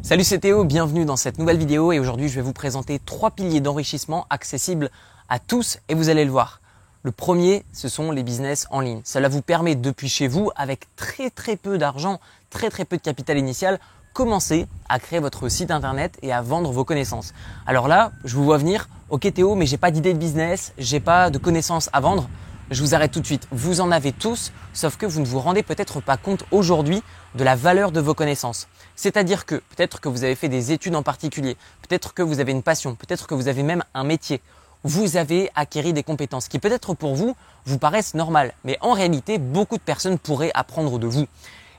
Salut 0.00 0.22
c'est 0.22 0.38
Théo, 0.38 0.64
bienvenue 0.64 1.04
dans 1.04 1.16
cette 1.16 1.38
nouvelle 1.38 1.58
vidéo 1.58 1.90
et 1.90 1.98
aujourd'hui 1.98 2.28
je 2.28 2.36
vais 2.36 2.40
vous 2.40 2.52
présenter 2.52 3.00
trois 3.00 3.32
piliers 3.32 3.60
d'enrichissement 3.60 4.26
accessibles 4.30 4.90
à 5.28 5.40
tous 5.40 5.80
et 5.88 5.94
vous 5.94 6.08
allez 6.08 6.24
le 6.24 6.30
voir. 6.30 6.60
Le 7.02 7.10
premier, 7.10 7.64
ce 7.72 7.88
sont 7.88 8.12
les 8.12 8.22
business 8.22 8.68
en 8.70 8.80
ligne. 8.80 9.00
Cela 9.04 9.28
vous 9.28 9.42
permet 9.42 9.74
depuis 9.74 10.08
chez 10.08 10.28
vous, 10.28 10.50
avec 10.54 10.86
très 10.94 11.30
très 11.30 11.56
peu 11.56 11.78
d'argent, 11.78 12.20
très 12.48 12.70
très 12.70 12.84
peu 12.84 12.96
de 12.96 13.02
capital 13.02 13.38
initial, 13.38 13.80
commencer 14.14 14.68
à 14.88 15.00
créer 15.00 15.18
votre 15.18 15.48
site 15.48 15.72
internet 15.72 16.16
et 16.22 16.32
à 16.32 16.42
vendre 16.42 16.70
vos 16.70 16.84
connaissances. 16.84 17.34
Alors 17.66 17.88
là, 17.88 18.12
je 18.24 18.36
vous 18.36 18.44
vois 18.44 18.58
venir, 18.58 18.88
ok 19.10 19.32
Théo, 19.34 19.56
mais 19.56 19.66
j'ai 19.66 19.78
pas 19.78 19.90
d'idée 19.90 20.14
de 20.14 20.18
business, 20.18 20.72
j'ai 20.78 21.00
pas 21.00 21.28
de 21.28 21.38
connaissances 21.38 21.90
à 21.92 22.00
vendre. 22.00 22.28
Je 22.70 22.82
vous 22.82 22.94
arrête 22.94 23.12
tout 23.12 23.20
de 23.20 23.26
suite. 23.26 23.48
Vous 23.50 23.80
en 23.80 23.90
avez 23.90 24.12
tous, 24.12 24.52
sauf 24.74 24.98
que 24.98 25.06
vous 25.06 25.20
ne 25.20 25.26
vous 25.26 25.40
rendez 25.40 25.62
peut-être 25.62 26.02
pas 26.02 26.18
compte 26.18 26.44
aujourd'hui 26.50 27.02
de 27.34 27.42
la 27.42 27.56
valeur 27.56 27.92
de 27.92 28.00
vos 28.00 28.12
connaissances. 28.12 28.68
C'est-à-dire 28.94 29.46
que 29.46 29.54
peut-être 29.54 30.00
que 30.00 30.08
vous 30.10 30.22
avez 30.22 30.34
fait 30.34 30.50
des 30.50 30.70
études 30.70 30.94
en 30.94 31.02
particulier, 31.02 31.56
peut-être 31.80 32.12
que 32.12 32.20
vous 32.20 32.40
avez 32.40 32.52
une 32.52 32.62
passion, 32.62 32.94
peut-être 32.94 33.26
que 33.26 33.34
vous 33.34 33.48
avez 33.48 33.62
même 33.62 33.84
un 33.94 34.04
métier. 34.04 34.42
Vous 34.84 35.16
avez 35.16 35.50
acquis 35.54 35.94
des 35.94 36.02
compétences 36.02 36.48
qui 36.48 36.58
peut-être 36.58 36.92
pour 36.92 37.14
vous 37.14 37.34
vous 37.64 37.78
paraissent 37.78 38.12
normales, 38.12 38.52
mais 38.64 38.76
en 38.82 38.92
réalité, 38.92 39.38
beaucoup 39.38 39.78
de 39.78 39.82
personnes 39.82 40.18
pourraient 40.18 40.52
apprendre 40.52 40.98
de 40.98 41.06
vous. 41.06 41.26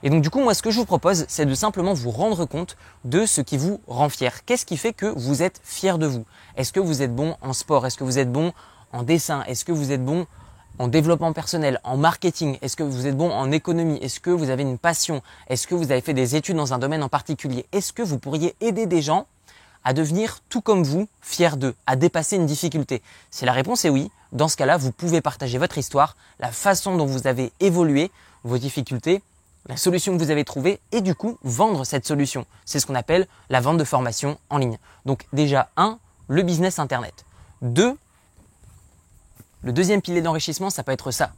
Et 0.02 0.10
donc 0.10 0.22
du 0.22 0.30
coup, 0.30 0.40
moi, 0.40 0.54
ce 0.54 0.62
que 0.62 0.72
je 0.72 0.76
vous 0.76 0.86
propose, 0.86 1.24
c'est 1.28 1.46
de 1.46 1.54
simplement 1.54 1.94
vous 1.94 2.10
rendre 2.10 2.46
compte 2.46 2.76
de 3.04 3.26
ce 3.26 3.42
qui 3.42 3.58
vous 3.58 3.80
rend 3.86 4.08
fier. 4.08 4.44
Qu'est-ce 4.44 4.66
qui 4.66 4.76
fait 4.76 4.92
que 4.92 5.06
vous 5.06 5.42
êtes 5.42 5.60
fier 5.62 5.98
de 5.98 6.06
vous? 6.06 6.24
Est-ce 6.56 6.72
que 6.72 6.80
vous 6.80 7.00
êtes 7.00 7.14
bon 7.14 7.36
en 7.42 7.52
sport? 7.52 7.86
Est-ce 7.86 7.96
que 7.96 8.04
vous 8.04 8.18
êtes 8.18 8.32
bon 8.32 8.52
en 8.92 9.04
dessin? 9.04 9.44
Est-ce 9.44 9.64
que 9.64 9.72
vous 9.72 9.92
êtes 9.92 10.04
bon 10.04 10.26
en 10.80 10.88
développement 10.88 11.34
personnel, 11.34 11.78
en 11.84 11.98
marketing 11.98 12.56
Est-ce 12.62 12.74
que 12.74 12.82
vous 12.82 13.06
êtes 13.06 13.14
bon 13.14 13.30
en 13.30 13.52
économie 13.52 13.98
Est-ce 14.00 14.18
que 14.18 14.30
vous 14.30 14.48
avez 14.48 14.62
une 14.62 14.78
passion 14.78 15.20
Est-ce 15.48 15.66
que 15.66 15.74
vous 15.74 15.92
avez 15.92 16.00
fait 16.00 16.14
des 16.14 16.36
études 16.36 16.56
dans 16.56 16.72
un 16.72 16.78
domaine 16.78 17.02
en 17.02 17.10
particulier 17.10 17.66
Est-ce 17.72 17.92
que 17.92 18.02
vous 18.02 18.18
pourriez 18.18 18.54
aider 18.62 18.86
des 18.86 19.02
gens 19.02 19.26
à 19.84 19.92
devenir 19.92 20.38
tout 20.48 20.62
comme 20.62 20.82
vous, 20.82 21.06
fiers 21.20 21.58
d'eux, 21.58 21.74
à 21.86 21.96
dépasser 21.96 22.36
une 22.36 22.46
difficulté? 22.46 23.02
Si 23.30 23.44
la 23.44 23.52
réponse 23.52 23.84
est 23.84 23.90
oui, 23.90 24.10
dans 24.32 24.48
ce 24.48 24.56
cas-là, 24.56 24.78
vous 24.78 24.90
pouvez 24.90 25.20
partager 25.20 25.58
votre 25.58 25.76
histoire, 25.76 26.16
la 26.38 26.50
façon 26.50 26.96
dont 26.96 27.04
vous 27.04 27.26
avez 27.26 27.52
évolué, 27.60 28.10
vos 28.44 28.56
difficultés, 28.56 29.20
la 29.66 29.76
solution 29.76 30.16
que 30.16 30.22
vous 30.22 30.30
avez 30.30 30.46
trouvée 30.46 30.80
et 30.92 31.02
du 31.02 31.14
coup 31.14 31.36
vendre 31.42 31.84
cette 31.84 32.06
solution. 32.06 32.46
C'est 32.64 32.80
ce 32.80 32.86
qu'on 32.86 32.94
appelle 32.94 33.26
la 33.50 33.60
vente 33.60 33.76
de 33.76 33.84
formation 33.84 34.38
en 34.48 34.56
ligne. 34.56 34.78
Donc 35.04 35.26
déjà, 35.34 35.68
un, 35.76 35.98
le 36.28 36.40
business 36.42 36.78
Internet. 36.78 37.26
Deux, 37.60 37.98
le 39.62 39.72
deuxième 39.72 40.00
pilier 40.00 40.22
d'enrichissement, 40.22 40.70
ça 40.70 40.82
peut 40.82 40.92
être 40.92 41.10
ça, 41.10 41.32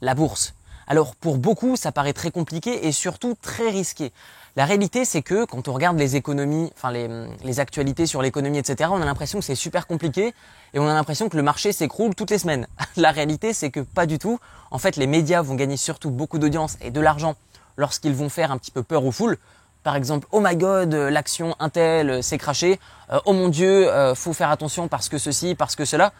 la 0.00 0.14
bourse. 0.14 0.54
Alors 0.86 1.14
pour 1.16 1.38
beaucoup, 1.38 1.76
ça 1.76 1.92
paraît 1.92 2.12
très 2.12 2.30
compliqué 2.30 2.86
et 2.86 2.92
surtout 2.92 3.34
très 3.40 3.70
risqué. 3.70 4.12
La 4.56 4.66
réalité, 4.66 5.06
c'est 5.06 5.22
que 5.22 5.46
quand 5.46 5.68
on 5.68 5.72
regarde 5.72 5.98
les 5.98 6.16
économies, 6.16 6.70
enfin 6.76 6.90
les, 6.90 7.60
actualités 7.60 8.04
sur 8.04 8.20
l'économie, 8.20 8.58
etc., 8.58 8.90
on 8.92 9.00
a 9.00 9.04
l'impression 9.06 9.38
que 9.38 9.44
c'est 9.46 9.54
super 9.54 9.86
compliqué 9.86 10.34
et 10.74 10.78
on 10.78 10.86
a 10.86 10.92
l'impression 10.92 11.30
que 11.30 11.36
le 11.38 11.42
marché 11.42 11.72
s'écroule 11.72 12.14
toutes 12.14 12.30
les 12.30 12.38
semaines. 12.38 12.66
La 12.96 13.12
réalité, 13.12 13.54
c'est 13.54 13.70
que 13.70 13.80
pas 13.80 14.04
du 14.04 14.18
tout. 14.18 14.38
En 14.70 14.76
fait, 14.76 14.96
les 14.96 15.06
médias 15.06 15.40
vont 15.40 15.54
gagner 15.54 15.78
surtout 15.78 16.10
beaucoup 16.10 16.38
d'audience 16.38 16.76
et 16.82 16.90
de 16.90 17.00
l'argent 17.00 17.36
lorsqu'ils 17.78 18.14
vont 18.14 18.28
faire 18.28 18.52
un 18.52 18.58
petit 18.58 18.70
peu 18.70 18.82
peur 18.82 19.06
aux 19.06 19.12
foules. 19.12 19.38
Par 19.84 19.96
exemple, 19.96 20.28
oh 20.30 20.40
my 20.40 20.54
god, 20.54 20.92
l'action 20.92 21.56
Intel 21.58 22.22
s'est 22.22 22.38
crachée. 22.38 22.78
Euh, 23.10 23.18
oh 23.24 23.32
mon 23.32 23.48
dieu, 23.48 23.88
euh, 23.90 24.14
faut 24.14 24.34
faire 24.34 24.50
attention 24.50 24.86
parce 24.86 25.08
que 25.08 25.16
ceci, 25.16 25.54
parce 25.54 25.74
que 25.74 25.86
cela 25.86 26.12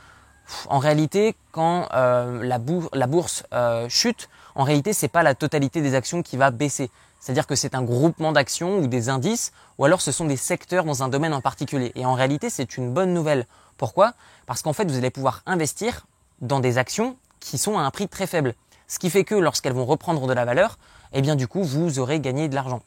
en 0.69 0.79
réalité, 0.79 1.35
quand 1.51 1.89
euh, 1.95 2.43
la, 2.43 3.07
bourse 3.07 3.45
euh, 3.53 3.89
chute, 3.89 4.29
en 4.55 4.65
réalité, 4.65 4.93
c'est 4.93 5.09
pas 5.09 5.23
la 5.23 5.35
totalité 5.35 5.81
des 5.81 5.95
actions 5.95 6.23
qui 6.23 6.37
va 6.37 6.51
baisser. 6.51 6.91
C'est-à-dire 7.21 7.47
que 7.47 7.55
c'est 7.55 7.75
un 7.75 7.83
groupement 7.83 8.33
d'actions 8.33 8.79
ou 8.79 8.87
des 8.87 9.09
indices, 9.09 9.53
ou 9.79 9.85
alors 9.85 10.01
ce 10.01 10.13
sont 10.13 10.25
des 10.25 10.37
secteurs 10.37 10.85
dans 10.85 11.03
un 11.03 11.09
domaine 11.09 11.33
en 11.33 11.41
particulier. 11.41 11.93
Et 11.95 12.05
en 12.05 12.15
réalité, 12.15 12.51
c'est 12.51 12.77
une 12.77 12.93
bonne 12.93 13.15
nouvelle. 13.15 13.47
Pourquoi? 13.77 14.15
Parce 14.47 14.63
qu'en 14.63 14.73
fait, 14.73 14.91
vous 14.91 14.97
allez 14.97 15.11
pouvoir 15.11 15.43
investir 15.47 16.07
dans 16.41 16.61
des 16.61 16.79
actions 16.79 17.17
qui 17.41 17.59
sont 17.59 17.79
à 17.79 17.83
un 17.83 17.91
prix 17.91 18.09
très 18.09 18.27
faible. 18.27 18.55
Ce 18.89 18.99
qui 18.99 19.09
fait 19.09 19.25
que 19.25 19.35
lorsqu'elles 19.35 19.73
vont 19.73 19.87
reprendre 19.87 20.27
de 20.27 20.33
la 20.33 20.45
valeur, 20.45 20.79
eh 21.13 21.23
bien 21.23 21.37
du 21.37 21.47
coup, 21.49 21.63
vous 21.63 21.99
aurez 21.99 22.21
gagné 22.21 22.49
de 22.49 22.55
l'argent. 22.55 22.83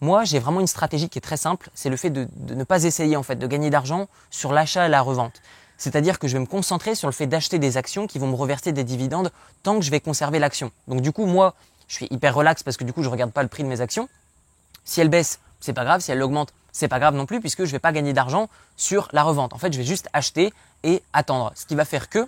Moi, 0.00 0.24
j'ai 0.24 0.38
vraiment 0.38 0.60
une 0.60 0.66
stratégie 0.66 1.08
qui 1.08 1.18
est 1.18 1.22
très 1.22 1.36
simple, 1.36 1.70
c'est 1.74 1.88
le 1.88 1.96
fait 1.96 2.10
de, 2.10 2.26
ne 2.54 2.64
pas 2.64 2.84
essayer 2.84 3.16
en 3.16 3.22
fait 3.22 3.36
de 3.36 3.46
gagner 3.46 3.70
d'argent 3.70 4.08
sur 4.30 4.52
l'achat 4.52 4.86
et 4.86 4.88
la 4.88 5.00
revente. 5.00 5.40
C'est-à-dire 5.84 6.18
que 6.18 6.28
je 6.28 6.32
vais 6.32 6.38
me 6.38 6.46
concentrer 6.46 6.94
sur 6.94 7.08
le 7.08 7.12
fait 7.12 7.26
d'acheter 7.26 7.58
des 7.58 7.76
actions 7.76 8.06
qui 8.06 8.18
vont 8.18 8.26
me 8.26 8.34
reverser 8.34 8.72
des 8.72 8.84
dividendes 8.84 9.30
tant 9.62 9.78
que 9.78 9.84
je 9.84 9.90
vais 9.90 10.00
conserver 10.00 10.38
l'action. 10.38 10.72
Donc 10.88 11.02
du 11.02 11.12
coup, 11.12 11.26
moi, 11.26 11.52
je 11.88 11.96
suis 11.96 12.08
hyper 12.10 12.34
relax 12.34 12.62
parce 12.62 12.78
que 12.78 12.84
du 12.84 12.94
coup, 12.94 13.02
je 13.02 13.10
regarde 13.10 13.32
pas 13.32 13.42
le 13.42 13.50
prix 13.50 13.64
de 13.64 13.68
mes 13.68 13.82
actions. 13.82 14.08
Si 14.86 15.02
elles 15.02 15.10
baissent, 15.10 15.40
c'est 15.60 15.74
pas 15.74 15.84
grave. 15.84 16.00
Si 16.00 16.10
elles 16.10 16.22
augmentent, 16.22 16.54
c'est 16.72 16.88
pas 16.88 16.98
grave 16.98 17.14
non 17.14 17.26
plus 17.26 17.38
puisque 17.38 17.66
je 17.66 17.70
vais 17.70 17.80
pas 17.80 17.92
gagner 17.92 18.14
d'argent 18.14 18.48
sur 18.78 19.10
la 19.12 19.24
revente. 19.24 19.52
En 19.52 19.58
fait, 19.58 19.74
je 19.74 19.78
vais 19.78 19.84
juste 19.84 20.08
acheter 20.14 20.54
et 20.84 21.02
attendre. 21.12 21.52
Ce 21.54 21.66
qui 21.66 21.74
va 21.74 21.84
faire 21.84 22.08
que, 22.08 22.26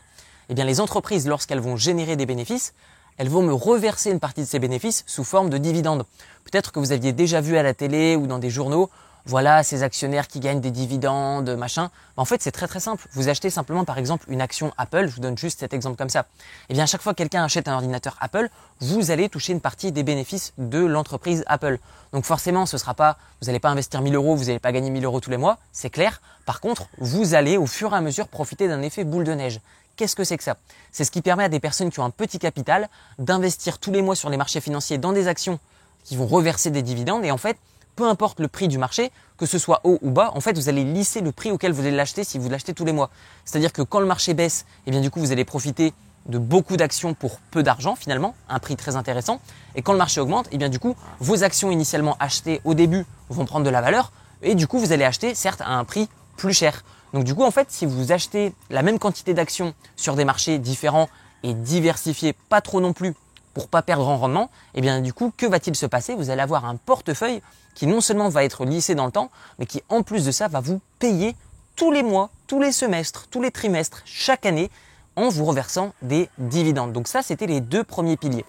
eh 0.50 0.54
les 0.54 0.80
entreprises, 0.82 1.26
lorsqu'elles 1.26 1.60
vont 1.60 1.76
générer 1.76 2.16
des 2.16 2.26
bénéfices, 2.26 2.74
elles 3.16 3.30
vont 3.30 3.42
me 3.42 3.54
reverser 3.54 4.10
une 4.10 4.20
partie 4.20 4.42
de 4.42 4.46
ces 4.46 4.58
bénéfices 4.58 5.02
sous 5.06 5.24
forme 5.24 5.48
de 5.48 5.56
dividendes. 5.56 6.04
Peut-être 6.44 6.72
que 6.72 6.78
vous 6.78 6.92
aviez 6.92 7.14
déjà 7.14 7.40
vu 7.40 7.56
à 7.56 7.62
la 7.62 7.72
télé 7.72 8.16
ou 8.16 8.26
dans 8.26 8.38
des 8.38 8.50
journaux 8.50 8.90
voilà 9.26 9.64
ces 9.64 9.82
actionnaires 9.82 10.28
qui 10.28 10.38
gagnent 10.38 10.60
des 10.60 10.70
dividendes, 10.70 11.50
machin. 11.56 11.90
En 12.16 12.24
fait, 12.24 12.40
c'est 12.40 12.52
très 12.52 12.68
très 12.68 12.78
simple. 12.78 13.06
Vous 13.12 13.28
achetez 13.28 13.50
simplement 13.50 13.84
par 13.84 13.98
exemple 13.98 14.26
une 14.28 14.40
action 14.40 14.72
Apple, 14.78 15.08
je 15.08 15.16
vous 15.16 15.20
donne 15.20 15.36
juste 15.36 15.60
cet 15.60 15.74
exemple 15.74 15.96
comme 15.96 16.08
ça. 16.08 16.20
Et 16.20 16.24
eh 16.70 16.74
bien 16.74 16.86
chaque 16.86 17.02
fois 17.02 17.12
que 17.12 17.18
quelqu'un 17.18 17.42
achète 17.42 17.66
un 17.66 17.74
ordinateur 17.74 18.16
Apple, 18.20 18.48
vous 18.80 19.10
allez 19.10 19.28
toucher 19.28 19.52
une 19.52 19.60
partie 19.60 19.90
des 19.90 20.04
bénéfices 20.04 20.52
de 20.58 20.78
l'entreprise 20.78 21.42
Apple. 21.48 21.78
Donc 22.12 22.24
forcément, 22.24 22.66
ce 22.66 22.78
sera 22.78 22.94
pas, 22.94 23.18
vous 23.40 23.46
n'allez 23.48 23.58
pas 23.58 23.70
investir 23.70 24.00
1000 24.00 24.14
euros, 24.14 24.36
vous 24.36 24.44
n'allez 24.44 24.60
pas 24.60 24.70
gagner 24.70 24.90
1000 24.90 25.04
euros 25.04 25.20
tous 25.20 25.30
les 25.30 25.36
mois, 25.36 25.58
c'est 25.72 25.90
clair. 25.90 26.20
Par 26.44 26.60
contre, 26.60 26.86
vous 26.98 27.34
allez 27.34 27.56
au 27.56 27.66
fur 27.66 27.92
et 27.92 27.96
à 27.96 28.00
mesure 28.00 28.28
profiter 28.28 28.68
d'un 28.68 28.82
effet 28.82 29.02
boule 29.02 29.24
de 29.24 29.34
neige. 29.34 29.60
Qu'est-ce 29.96 30.14
que 30.14 30.24
c'est 30.24 30.36
que 30.36 30.44
ça? 30.44 30.56
C'est 30.92 31.04
ce 31.04 31.10
qui 31.10 31.22
permet 31.22 31.44
à 31.44 31.48
des 31.48 31.58
personnes 31.58 31.90
qui 31.90 31.98
ont 32.00 32.04
un 32.04 32.10
petit 32.10 32.38
capital 32.38 32.88
d'investir 33.18 33.78
tous 33.78 33.90
les 33.90 34.02
mois 34.02 34.14
sur 34.14 34.30
les 34.30 34.36
marchés 34.36 34.60
financiers 34.60 34.98
dans 34.98 35.12
des 35.12 35.26
actions 35.26 35.58
qui 36.04 36.16
vont 36.16 36.26
reverser 36.26 36.70
des 36.70 36.82
dividendes 36.82 37.24
et 37.24 37.32
en 37.32 37.38
fait, 37.38 37.56
peu 37.96 38.06
importe 38.08 38.40
le 38.40 38.48
prix 38.48 38.68
du 38.68 38.78
marché, 38.78 39.10
que 39.38 39.46
ce 39.46 39.58
soit 39.58 39.80
haut 39.84 39.98
ou 40.02 40.10
bas, 40.10 40.30
en 40.34 40.40
fait, 40.40 40.56
vous 40.56 40.68
allez 40.68 40.84
lisser 40.84 41.20
le 41.20 41.32
prix 41.32 41.50
auquel 41.50 41.72
vous 41.72 41.80
allez 41.80 41.96
l'acheter 41.96 42.22
si 42.24 42.38
vous 42.38 42.48
l'achetez 42.48 42.74
tous 42.74 42.84
les 42.84 42.92
mois. 42.92 43.10
C'est-à-dire 43.44 43.72
que 43.72 43.82
quand 43.82 44.00
le 44.00 44.06
marché 44.06 44.34
baisse, 44.34 44.66
eh 44.86 44.90
bien, 44.90 45.00
du 45.00 45.10
coup, 45.10 45.20
vous 45.20 45.32
allez 45.32 45.44
profiter 45.44 45.92
de 46.28 46.38
beaucoup 46.38 46.76
d'actions 46.76 47.14
pour 47.14 47.38
peu 47.50 47.62
d'argent 47.62 47.94
finalement, 47.94 48.34
un 48.48 48.58
prix 48.58 48.76
très 48.76 48.96
intéressant. 48.96 49.40
Et 49.74 49.82
quand 49.82 49.92
le 49.92 49.98
marché 49.98 50.20
augmente, 50.20 50.48
eh 50.52 50.58
bien 50.58 50.68
du 50.68 50.78
coup, 50.78 50.96
vos 51.20 51.44
actions 51.44 51.70
initialement 51.70 52.16
achetées 52.18 52.60
au 52.64 52.74
début 52.74 53.06
vont 53.28 53.44
prendre 53.44 53.64
de 53.64 53.70
la 53.70 53.80
valeur 53.80 54.12
et 54.42 54.54
du 54.54 54.66
coup, 54.66 54.78
vous 54.78 54.92
allez 54.92 55.04
acheter 55.04 55.34
certes 55.34 55.60
à 55.60 55.70
un 55.70 55.84
prix 55.84 56.08
plus 56.36 56.52
cher. 56.52 56.84
Donc 57.12 57.24
du 57.24 57.34
coup, 57.34 57.44
en 57.44 57.50
fait, 57.50 57.70
si 57.70 57.86
vous 57.86 58.12
achetez 58.12 58.52
la 58.70 58.82
même 58.82 58.98
quantité 58.98 59.34
d'actions 59.34 59.74
sur 59.96 60.16
des 60.16 60.24
marchés 60.24 60.58
différents 60.58 61.08
et 61.42 61.54
diversifiés, 61.54 62.34
pas 62.48 62.60
trop 62.60 62.80
non 62.80 62.92
plus 62.92 63.14
pour 63.56 63.68
pas 63.68 63.80
perdre 63.80 64.06
en 64.06 64.18
rendement, 64.18 64.50
et 64.74 64.78
eh 64.78 64.80
bien 64.82 65.00
du 65.00 65.14
coup, 65.14 65.32
que 65.34 65.46
va-t-il 65.46 65.74
se 65.74 65.86
passer? 65.86 66.14
Vous 66.14 66.28
allez 66.28 66.42
avoir 66.42 66.66
un 66.66 66.76
portefeuille 66.76 67.40
qui 67.74 67.86
non 67.86 68.02
seulement 68.02 68.28
va 68.28 68.44
être 68.44 68.66
lissé 68.66 68.94
dans 68.94 69.06
le 69.06 69.10
temps, 69.10 69.30
mais 69.58 69.64
qui 69.64 69.82
en 69.88 70.02
plus 70.02 70.26
de 70.26 70.30
ça 70.30 70.46
va 70.46 70.60
vous 70.60 70.82
payer 70.98 71.34
tous 71.74 71.90
les 71.90 72.02
mois, 72.02 72.28
tous 72.48 72.60
les 72.60 72.70
semestres, 72.70 73.28
tous 73.30 73.40
les 73.40 73.50
trimestres, 73.50 74.02
chaque 74.04 74.44
année, 74.44 74.70
en 75.16 75.30
vous 75.30 75.46
reversant 75.46 75.94
des 76.02 76.28
dividendes. 76.36 76.92
Donc 76.92 77.08
ça, 77.08 77.22
c'était 77.22 77.46
les 77.46 77.62
deux 77.62 77.82
premiers 77.82 78.18
piliers. 78.18 78.44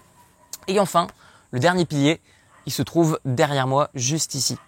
Et 0.66 0.78
enfin, 0.78 1.06
le 1.52 1.58
dernier 1.58 1.86
pilier, 1.86 2.20
il 2.66 2.72
se 2.72 2.82
trouve 2.82 3.18
derrière 3.24 3.66
moi, 3.66 3.88
juste 3.94 4.34
ici. 4.34 4.58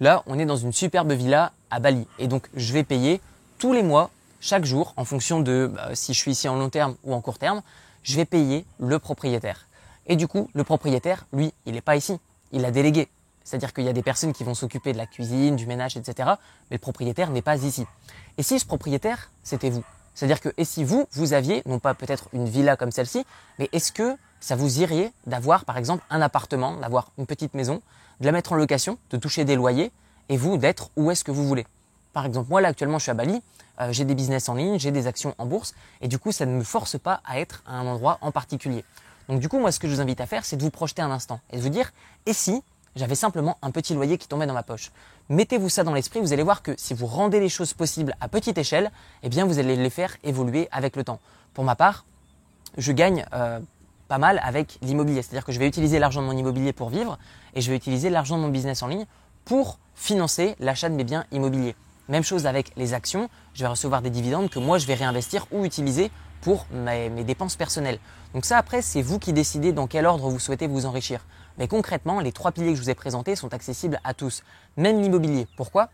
Là, 0.00 0.24
on 0.26 0.40
est 0.40 0.44
dans 0.44 0.56
une 0.56 0.72
superbe 0.72 1.12
villa 1.12 1.52
à 1.70 1.78
Bali. 1.78 2.04
Et 2.18 2.26
donc, 2.26 2.48
je 2.52 2.72
vais 2.72 2.82
payer 2.82 3.20
tous 3.60 3.72
les 3.72 3.84
mois, 3.84 4.10
chaque 4.40 4.64
jour, 4.64 4.92
en 4.96 5.04
fonction 5.04 5.38
de 5.38 5.70
bah, 5.72 5.90
si 5.94 6.14
je 6.14 6.18
suis 6.18 6.32
ici 6.32 6.48
en 6.48 6.56
long 6.56 6.68
terme 6.68 6.96
ou 7.04 7.14
en 7.14 7.20
court 7.20 7.38
terme, 7.38 7.62
je 8.02 8.16
vais 8.16 8.24
payer 8.24 8.64
le 8.80 8.98
propriétaire. 8.98 9.67
Et 10.08 10.16
du 10.16 10.26
coup, 10.26 10.50
le 10.54 10.64
propriétaire, 10.64 11.26
lui, 11.32 11.52
il 11.66 11.74
n'est 11.74 11.80
pas 11.80 11.96
ici. 11.96 12.18
Il 12.52 12.64
a 12.64 12.70
délégué. 12.70 13.08
C'est-à-dire 13.44 13.72
qu'il 13.72 13.84
y 13.84 13.88
a 13.88 13.92
des 13.92 14.02
personnes 14.02 14.32
qui 14.32 14.44
vont 14.44 14.54
s'occuper 14.54 14.92
de 14.92 14.98
la 14.98 15.06
cuisine, 15.06 15.56
du 15.56 15.66
ménage, 15.66 15.96
etc. 15.96 16.30
Mais 16.70 16.76
le 16.76 16.78
propriétaire 16.78 17.30
n'est 17.30 17.42
pas 17.42 17.56
ici. 17.56 17.86
Et 18.36 18.42
si 18.42 18.58
ce 18.58 18.66
propriétaire, 18.66 19.30
c'était 19.42 19.70
vous? 19.70 19.84
C'est-à-dire 20.14 20.40
que, 20.40 20.48
et 20.56 20.64
si 20.64 20.82
vous, 20.82 21.06
vous 21.12 21.32
aviez, 21.32 21.62
non 21.64 21.78
pas 21.78 21.94
peut-être 21.94 22.28
une 22.32 22.48
villa 22.48 22.76
comme 22.76 22.90
celle-ci, 22.90 23.24
mais 23.58 23.68
est-ce 23.72 23.92
que 23.92 24.16
ça 24.40 24.56
vous 24.56 24.80
irait 24.80 25.12
d'avoir, 25.26 25.64
par 25.64 25.78
exemple, 25.78 26.04
un 26.10 26.20
appartement, 26.20 26.76
d'avoir 26.76 27.10
une 27.18 27.26
petite 27.26 27.54
maison, 27.54 27.82
de 28.20 28.26
la 28.26 28.32
mettre 28.32 28.52
en 28.52 28.56
location, 28.56 28.98
de 29.10 29.16
toucher 29.16 29.44
des 29.44 29.54
loyers, 29.54 29.92
et 30.28 30.36
vous 30.36 30.56
d'être 30.56 30.90
où 30.96 31.10
est-ce 31.10 31.24
que 31.24 31.30
vous 31.30 31.46
voulez? 31.46 31.66
Par 32.12 32.26
exemple, 32.26 32.50
moi 32.50 32.60
là 32.60 32.68
actuellement 32.68 32.98
je 32.98 33.04
suis 33.04 33.10
à 33.10 33.14
Bali, 33.14 33.40
euh, 33.80 33.92
j'ai 33.92 34.04
des 34.04 34.14
business 34.14 34.48
en 34.48 34.54
ligne, 34.54 34.78
j'ai 34.78 34.90
des 34.90 35.06
actions 35.06 35.34
en 35.38 35.46
bourse, 35.46 35.74
et 36.00 36.08
du 36.08 36.18
coup 36.18 36.32
ça 36.32 36.46
ne 36.46 36.52
me 36.52 36.64
force 36.64 36.98
pas 36.98 37.20
à 37.24 37.38
être 37.38 37.62
à 37.66 37.74
un 37.74 37.86
endroit 37.86 38.18
en 38.20 38.32
particulier. 38.32 38.84
Donc 39.28 39.40
du 39.40 39.48
coup, 39.48 39.58
moi, 39.58 39.72
ce 39.72 39.78
que 39.78 39.88
je 39.88 39.94
vous 39.94 40.00
invite 40.00 40.20
à 40.20 40.26
faire, 40.26 40.44
c'est 40.44 40.56
de 40.56 40.62
vous 40.62 40.70
projeter 40.70 41.02
un 41.02 41.10
instant 41.10 41.40
et 41.50 41.56
de 41.56 41.62
vous 41.62 41.68
dire, 41.68 41.92
et 42.26 42.32
si 42.32 42.62
j'avais 42.96 43.14
simplement 43.14 43.58
un 43.62 43.70
petit 43.70 43.94
loyer 43.94 44.18
qui 44.18 44.26
tombait 44.26 44.46
dans 44.46 44.54
ma 44.54 44.62
poche? 44.62 44.90
Mettez-vous 45.28 45.68
ça 45.68 45.84
dans 45.84 45.92
l'esprit, 45.92 46.20
vous 46.20 46.32
allez 46.32 46.42
voir 46.42 46.62
que 46.62 46.74
si 46.78 46.94
vous 46.94 47.06
rendez 47.06 47.38
les 47.38 47.50
choses 47.50 47.74
possibles 47.74 48.14
à 48.20 48.28
petite 48.28 48.56
échelle, 48.56 48.90
eh 49.22 49.28
bien, 49.28 49.44
vous 49.44 49.58
allez 49.58 49.76
les 49.76 49.90
faire 49.90 50.16
évoluer 50.24 50.68
avec 50.72 50.96
le 50.96 51.04
temps. 51.04 51.20
Pour 51.52 51.64
ma 51.64 51.76
part, 51.76 52.06
je 52.78 52.92
gagne 52.92 53.26
euh, 53.34 53.60
pas 54.08 54.18
mal 54.18 54.40
avec 54.42 54.78
l'immobilier, 54.80 55.22
c'est-à-dire 55.22 55.44
que 55.44 55.52
je 55.52 55.58
vais 55.58 55.68
utiliser 55.68 55.98
l'argent 55.98 56.22
de 56.22 56.26
mon 56.26 56.36
immobilier 56.36 56.72
pour 56.72 56.88
vivre 56.88 57.18
et 57.54 57.60
je 57.60 57.70
vais 57.70 57.76
utiliser 57.76 58.08
l'argent 58.08 58.38
de 58.38 58.42
mon 58.42 58.48
business 58.48 58.82
en 58.82 58.86
ligne 58.86 59.06
pour 59.44 59.78
financer 59.94 60.56
l'achat 60.60 60.88
de 60.88 60.94
mes 60.94 61.04
biens 61.04 61.24
immobiliers. 61.30 61.76
Même 62.08 62.22
chose 62.22 62.46
avec 62.46 62.72
les 62.76 62.94
actions, 62.94 63.28
je 63.52 63.62
vais 63.62 63.68
recevoir 63.68 64.00
des 64.00 64.10
dividendes 64.10 64.48
que 64.48 64.58
moi 64.58 64.78
je 64.78 64.86
vais 64.86 64.94
réinvestir 64.94 65.46
ou 65.50 65.64
utiliser 65.64 66.10
pour 66.40 66.66
mes, 66.72 67.10
dépenses 67.24 67.56
personnelles. 67.56 67.98
Donc 68.34 68.44
ça 68.44 68.58
après, 68.58 68.82
c'est 68.82 69.02
vous 69.02 69.18
qui 69.18 69.32
décidez 69.32 69.72
dans 69.72 69.86
quel 69.86 70.06
ordre 70.06 70.28
vous 70.28 70.38
souhaitez 70.38 70.66
vous 70.66 70.86
enrichir. 70.86 71.24
Mais 71.58 71.68
concrètement, 71.68 72.20
les 72.20 72.32
trois 72.32 72.52
piliers 72.52 72.70
que 72.70 72.76
je 72.76 72.82
vous 72.82 72.90
ai 72.90 72.94
présentés 72.94 73.36
sont 73.36 73.52
accessibles 73.54 74.00
à 74.04 74.14
tous, 74.14 74.42
même 74.76 75.00
l'immobilier. 75.00 75.46
Pourquoi? 75.56 75.88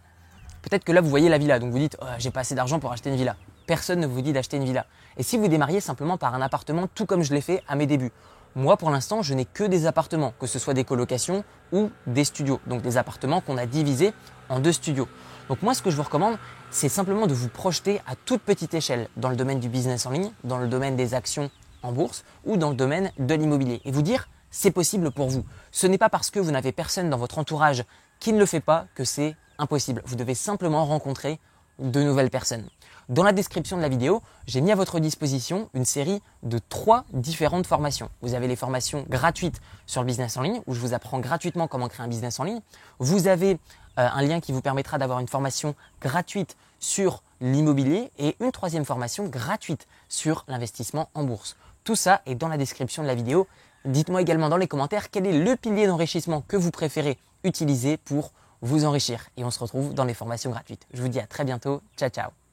Peut-être 0.62 0.84
que 0.84 0.92
là 0.92 1.00
vous 1.00 1.10
voyez 1.10 1.28
la 1.28 1.38
villa, 1.38 1.58
donc 1.58 1.72
vous 1.72 1.78
dites 1.78 1.96
oh, 2.00 2.06
j'ai 2.18 2.30
pas 2.30 2.40
assez 2.40 2.54
d'argent 2.54 2.80
pour 2.80 2.92
acheter 2.92 3.10
une 3.10 3.16
villa. 3.16 3.36
Personne 3.66 4.00
ne 4.00 4.06
vous 4.06 4.20
dit 4.20 4.32
d'acheter 4.32 4.56
une 4.56 4.64
villa. 4.64 4.86
Et 5.16 5.22
si 5.22 5.38
vous 5.38 5.48
démarriez 5.48 5.80
simplement 5.80 6.18
par 6.18 6.34
un 6.34 6.42
appartement, 6.42 6.86
tout 6.94 7.06
comme 7.06 7.22
je 7.22 7.32
l'ai 7.32 7.40
fait 7.40 7.62
à 7.68 7.76
mes 7.76 7.86
débuts, 7.86 8.12
moi, 8.56 8.76
pour 8.76 8.90
l'instant, 8.90 9.22
je 9.22 9.34
n'ai 9.34 9.44
que 9.44 9.64
des 9.64 9.86
appartements, 9.86 10.32
que 10.38 10.46
ce 10.46 10.58
soit 10.58 10.74
des 10.74 10.84
colocations 10.84 11.44
ou 11.72 11.90
des 12.06 12.24
studios. 12.24 12.60
Donc 12.66 12.82
des 12.82 12.96
appartements 12.96 13.40
qu'on 13.40 13.56
a 13.56 13.66
divisés 13.66 14.12
en 14.48 14.60
deux 14.60 14.72
studios. 14.72 15.08
Donc 15.48 15.62
moi, 15.62 15.74
ce 15.74 15.82
que 15.82 15.90
je 15.90 15.96
vous 15.96 16.02
recommande, 16.02 16.38
c'est 16.70 16.88
simplement 16.88 17.26
de 17.26 17.34
vous 17.34 17.48
projeter 17.48 18.00
à 18.06 18.14
toute 18.16 18.42
petite 18.42 18.74
échelle 18.74 19.08
dans 19.16 19.28
le 19.28 19.36
domaine 19.36 19.60
du 19.60 19.68
business 19.68 20.06
en 20.06 20.10
ligne, 20.10 20.30
dans 20.44 20.58
le 20.58 20.68
domaine 20.68 20.96
des 20.96 21.14
actions 21.14 21.50
en 21.82 21.92
bourse 21.92 22.24
ou 22.44 22.56
dans 22.56 22.70
le 22.70 22.76
domaine 22.76 23.12
de 23.18 23.34
l'immobilier. 23.34 23.80
Et 23.84 23.90
vous 23.90 24.02
dire, 24.02 24.28
c'est 24.50 24.70
possible 24.70 25.10
pour 25.10 25.28
vous. 25.28 25.44
Ce 25.72 25.86
n'est 25.86 25.98
pas 25.98 26.08
parce 26.08 26.30
que 26.30 26.38
vous 26.38 26.52
n'avez 26.52 26.72
personne 26.72 27.10
dans 27.10 27.18
votre 27.18 27.38
entourage 27.38 27.84
qui 28.20 28.32
ne 28.32 28.38
le 28.38 28.46
fait 28.46 28.60
pas 28.60 28.86
que 28.94 29.04
c'est 29.04 29.36
impossible. 29.58 30.02
Vous 30.06 30.16
devez 30.16 30.34
simplement 30.34 30.84
rencontrer 30.84 31.40
de 31.78 32.02
nouvelles 32.02 32.30
personnes. 32.30 32.68
Dans 33.08 33.22
la 33.22 33.32
description 33.32 33.76
de 33.76 33.82
la 33.82 33.88
vidéo, 33.88 34.22
j'ai 34.46 34.62
mis 34.62 34.72
à 34.72 34.74
votre 34.74 34.98
disposition 34.98 35.68
une 35.74 35.84
série 35.84 36.22
de 36.42 36.58
trois 36.58 37.04
différentes 37.12 37.66
formations. 37.66 38.08
Vous 38.22 38.32
avez 38.32 38.48
les 38.48 38.56
formations 38.56 39.04
gratuites 39.10 39.60
sur 39.86 40.00
le 40.00 40.06
business 40.06 40.38
en 40.38 40.42
ligne, 40.42 40.62
où 40.66 40.74
je 40.74 40.80
vous 40.80 40.94
apprends 40.94 41.18
gratuitement 41.18 41.68
comment 41.68 41.88
créer 41.88 42.06
un 42.06 42.08
business 42.08 42.40
en 42.40 42.44
ligne. 42.44 42.60
Vous 42.98 43.28
avez 43.28 43.58
euh, 43.98 44.08
un 44.10 44.22
lien 44.22 44.40
qui 44.40 44.52
vous 44.52 44.62
permettra 44.62 44.96
d'avoir 44.96 45.20
une 45.20 45.28
formation 45.28 45.74
gratuite 46.00 46.56
sur 46.80 47.22
l'immobilier 47.42 48.10
et 48.18 48.36
une 48.40 48.52
troisième 48.52 48.86
formation 48.86 49.26
gratuite 49.26 49.86
sur 50.08 50.44
l'investissement 50.48 51.10
en 51.14 51.24
bourse. 51.24 51.56
Tout 51.84 51.96
ça 51.96 52.22
est 52.24 52.34
dans 52.34 52.48
la 52.48 52.56
description 52.56 53.02
de 53.02 53.08
la 53.08 53.14
vidéo. 53.14 53.46
Dites-moi 53.84 54.22
également 54.22 54.48
dans 54.48 54.56
les 54.56 54.66
commentaires 54.66 55.10
quel 55.10 55.26
est 55.26 55.38
le 55.38 55.56
pilier 55.56 55.86
d'enrichissement 55.86 56.42
que 56.48 56.56
vous 56.56 56.70
préférez 56.70 57.18
utiliser 57.44 57.98
pour 57.98 58.32
vous 58.64 58.84
enrichir. 58.84 59.28
Et 59.36 59.44
on 59.44 59.50
se 59.50 59.58
retrouve 59.58 59.94
dans 59.94 60.04
les 60.04 60.14
formations 60.14 60.50
gratuites. 60.50 60.86
Je 60.92 61.02
vous 61.02 61.08
dis 61.08 61.20
à 61.20 61.26
très 61.26 61.44
bientôt. 61.44 61.82
Ciao 61.96 62.08
ciao 62.08 62.43